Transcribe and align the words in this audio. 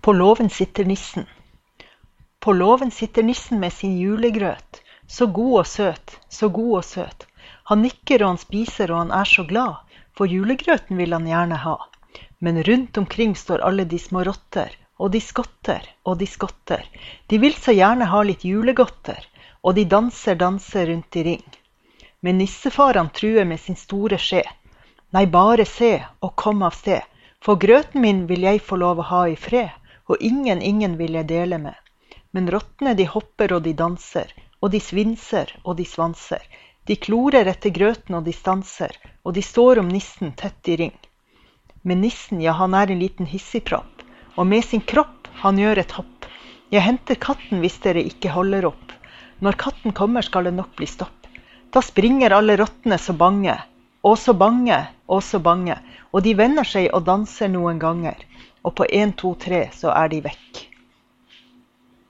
På 0.00 0.12
låven 0.12 0.50
sitter 0.50 0.84
nissen. 0.84 1.26
På 2.40 2.52
låven 2.52 2.90
sitter 2.90 3.22
nissen 3.22 3.60
med 3.60 3.72
sin 3.72 3.98
julegrøt. 3.98 4.82
Så 5.06 5.26
god 5.26 5.58
og 5.58 5.66
søt, 5.66 6.18
så 6.28 6.48
god 6.48 6.76
og 6.78 6.84
søt. 6.84 7.26
Han 7.64 7.82
nikker 7.82 8.22
og 8.22 8.28
han 8.28 8.38
spiser 8.38 8.92
og 8.92 8.98
han 8.98 9.10
er 9.12 9.24
så 9.24 9.44
glad, 9.48 9.74
for 10.16 10.30
julegrøten 10.30 11.00
vil 11.00 11.16
han 11.16 11.26
gjerne 11.26 11.58
ha. 11.64 11.76
Men 12.38 12.62
rundt 12.62 12.98
omkring 12.98 13.34
står 13.36 13.64
alle 13.66 13.84
de 13.84 13.98
små 13.98 14.22
rotter, 14.28 14.70
og 14.98 15.10
de 15.12 15.20
skotter 15.20 15.88
og 16.04 16.18
de 16.22 16.26
skotter. 16.26 16.84
De 17.26 17.38
vil 17.38 17.56
så 17.58 17.74
gjerne 17.74 18.06
ha 18.12 18.22
litt 18.22 18.44
julegodter, 18.44 19.18
og 19.62 19.74
de 19.74 19.84
danser, 19.84 20.38
danser 20.38 20.86
rundt 20.92 21.16
i 21.16 21.24
ring. 21.32 21.46
Men 22.20 22.38
nissefar 22.38 22.94
han 22.94 23.10
truer 23.10 23.44
med 23.44 23.60
sin 23.60 23.76
store 23.76 24.18
skje. 24.18 24.44
Nei, 25.16 25.26
bare 25.26 25.66
se 25.66 25.96
og 26.20 26.36
kom 26.36 26.62
av 26.62 26.76
sted, 26.78 27.02
for 27.40 27.56
grøten 27.56 28.02
min 28.04 28.26
vil 28.30 28.46
jeg 28.46 28.62
få 28.62 28.76
lov 28.76 29.00
å 29.00 29.08
ha 29.10 29.26
i 29.30 29.36
fred, 29.36 29.70
og 30.08 30.16
ingen, 30.24 30.62
ingen 30.62 30.96
vil 30.98 31.18
jeg 31.18 31.28
dele 31.28 31.58
med. 31.62 31.76
Men 32.32 32.48
rottene 32.52 32.94
de 32.96 33.06
hopper 33.08 33.54
og 33.56 33.62
de 33.64 33.74
danser, 33.76 34.32
og 34.60 34.72
de 34.72 34.80
svinser 34.80 35.52
og 35.64 35.76
de 35.78 35.86
svanser. 35.88 36.42
De 36.88 36.96
klorer 36.96 37.48
etter 37.52 37.72
grøten 37.74 38.16
og 38.16 38.24
de 38.24 38.32
stanser, 38.32 38.94
og 39.22 39.36
de 39.36 39.44
står 39.44 39.82
om 39.82 39.88
nissen 39.92 40.32
tett 40.40 40.72
i 40.72 40.76
ring. 40.80 40.96
Men 41.82 42.00
nissen, 42.00 42.40
ja, 42.40 42.54
han 42.56 42.74
er 42.74 42.90
en 42.90 43.02
liten 43.02 43.28
hissigpropp, 43.28 44.04
og 44.36 44.48
med 44.48 44.64
sin 44.64 44.80
kropp 44.80 45.28
han 45.42 45.60
gjør 45.60 45.82
et 45.84 45.92
hopp. 45.98 46.28
Jeg 46.72 46.84
henter 46.84 47.20
katten 47.20 47.60
hvis 47.62 47.78
dere 47.84 48.04
ikke 48.04 48.32
holder 48.32 48.66
opp. 48.72 48.92
Når 49.44 49.56
katten 49.60 49.94
kommer 49.96 50.24
skal 50.24 50.48
det 50.48 50.56
nok 50.56 50.74
bli 50.76 50.88
stopp. 50.88 51.28
Da 51.72 51.80
springer 51.84 52.34
alle 52.34 52.56
rottene 52.58 52.98
så 52.98 53.12
bange, 53.12 53.54
å 54.02 54.14
så 54.16 54.34
bange, 54.34 54.78
og 55.08 55.22
så 55.26 55.40
bange, 55.42 55.78
og 56.12 56.22
de 56.22 56.34
vender 56.38 56.66
seg 56.66 56.90
og 56.94 57.06
danser 57.08 57.50
noen 57.50 57.80
ganger, 57.82 58.20
og 58.62 58.76
på 58.78 58.86
én, 58.86 59.14
to, 59.18 59.34
tre 59.34 59.66
så 59.74 59.90
er 59.94 60.12
de 60.12 60.22
vekk. 60.28 60.67